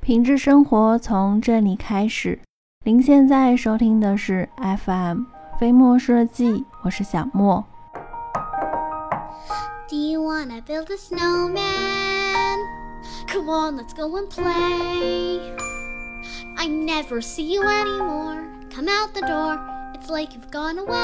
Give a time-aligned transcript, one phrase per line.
[0.00, 2.40] 品质生活从这里开始。
[2.86, 5.24] 您现在收听的是 FM
[5.58, 7.62] 飞墨设计，我是小莫。
[9.90, 12.56] Do you wanna build a snowman?
[13.28, 15.38] Come on, let's go and play.
[16.56, 18.38] I never see you anymore.
[18.74, 19.58] Come out the door.
[19.94, 20.96] It's like you've gone away.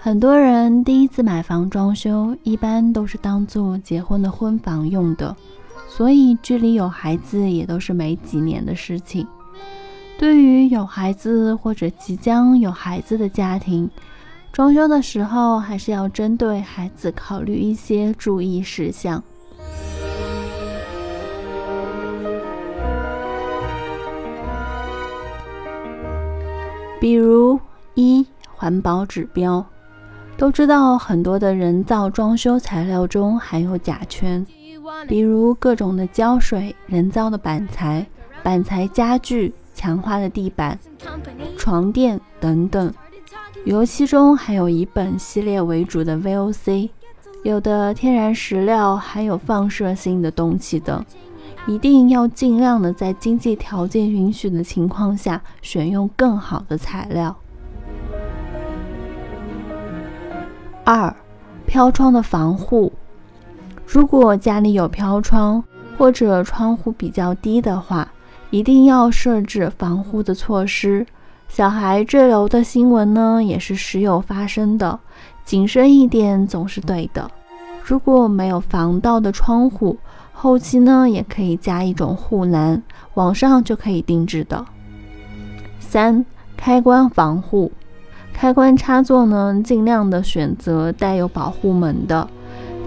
[0.00, 5.36] 很多人第一次买房装修，一般都是当做结婚的婚房用的，
[5.88, 9.26] 所以距离有孩子也都是没几年的事情。
[10.16, 13.90] 对于有孩子或者即将有孩子的家庭，
[14.52, 19.22] 装修的时候，还是要针对孩子考虑一些注意事项。
[27.00, 27.58] 比如
[27.94, 29.64] 一环保指标，
[30.36, 34.44] 都知道很多的人造装修材料中含有甲醛，
[35.06, 38.06] 比如各种的胶水、人造的板材、
[38.42, 40.78] 板材家具、强化的地板、
[41.56, 42.92] 床垫等等。
[43.64, 46.88] 油漆中还有以苯系列为主的 VOC，
[47.42, 51.04] 有的天然石料含有放射性的氡气等，
[51.66, 57.36] 一定要尽量的在经济条件允许的情况下选用更好的材料。
[60.84, 61.14] 二，
[61.66, 62.90] 飘窗的防护，
[63.90, 65.64] 如果家里有飘窗
[65.96, 68.06] 或者窗户比较低的话，
[68.50, 71.06] 一定要设置防护的措施。
[71.48, 75.00] 小孩坠楼的新闻呢，也是时有发生的。
[75.42, 77.30] 谨慎一点总是对的。
[77.82, 79.96] 如果没有防盗的窗户，
[80.34, 82.82] 后期呢也可以加一种护栏，
[83.14, 84.62] 网上就可以定制的。
[85.80, 86.26] 三、
[86.58, 87.72] 开关防护，
[88.34, 92.28] 开关插座呢，尽量的选择带有保护门的，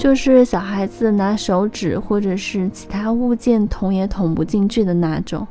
[0.02, 5.48] 就是小孩子拿手指或者是其他物件捅也捅不进去的那种。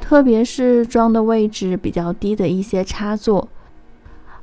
[0.00, 3.48] 特别是装的位置比较低的一些插座，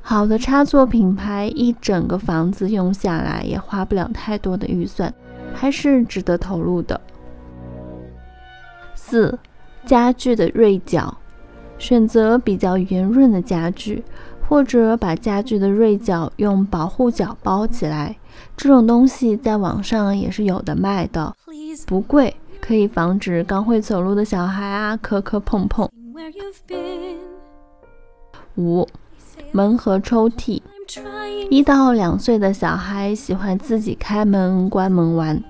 [0.00, 5.12] 好的插座品牌一整个房子用下来也花不了太多的预算，
[5.52, 6.98] 还是值得投入的。
[8.94, 9.38] 四、
[9.84, 11.14] 家具的锐角，
[11.76, 14.02] 选择比较圆润的家具，
[14.48, 18.16] 或者把家具的锐角用保护角包起来，
[18.56, 21.34] 这种东西在网上也是有的卖的，
[21.86, 22.34] 不贵。
[22.58, 25.88] 可以防止刚会走路的小孩啊磕磕碰碰。
[28.56, 28.88] 五，
[29.52, 30.60] 门和抽屉。
[31.48, 35.40] 一到两岁的小孩喜欢自己开门关门玩，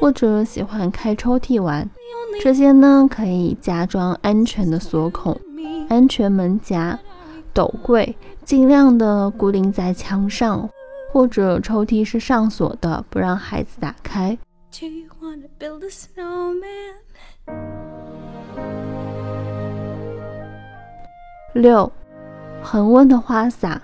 [0.00, 1.88] 或者喜欢开抽屉玩，
[2.42, 5.38] 这些呢可以加装安全的锁孔、
[5.88, 6.98] 安全门夹、
[7.54, 10.68] 斗柜，尽量的固定在墙上，
[11.12, 14.36] 或者抽屉是上锁的，不让孩子打开。
[21.52, 21.90] 六，
[22.60, 23.80] 恒温的花洒。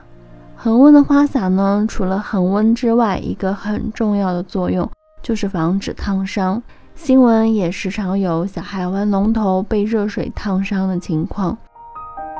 [0.56, 4.91] 恒温的花洒呢，除了恒温之外，一个很重要的作用
[5.22, 6.60] 就是防止烫伤。
[6.94, 11.56] 新闻也时常有小孩玩龙头被热水烫伤的情况。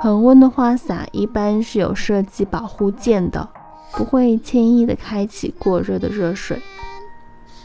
[0.03, 3.47] 恒温的花洒一般是有设计保护键的
[3.93, 6.63] 不会轻易的开启过热的热水。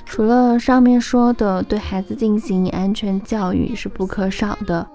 [0.05, 4.85] 除了上面说的对孩子进行安全教育是不可少的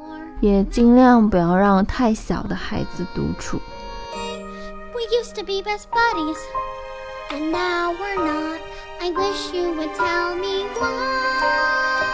[0.40, 3.58] 也尽量不要让太小的孩子独处。
[4.92, 6.36] We used to be best buddies
[7.30, 8.60] and now we're not.
[9.00, 12.10] I wish you would tell me why.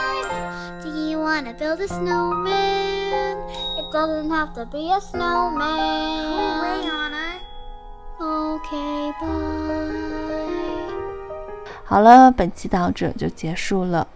[0.83, 2.76] Do you wanna build a snowman?
[11.85, 14.07] 好了，本期到这就结束了。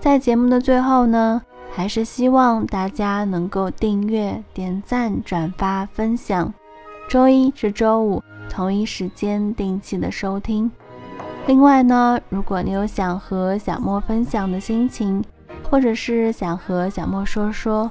[0.00, 1.40] 在节目的最后呢，
[1.72, 6.52] 还是希望大家能够订阅、点赞、转发、分享。
[7.08, 10.70] 周一至周五同一时间定期的收听。
[11.46, 15.24] 另外呢，如果你有想和小莫分享的心情，
[15.70, 17.90] 或者是想和小莫说说